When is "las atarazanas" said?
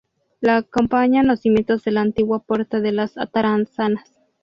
2.91-4.15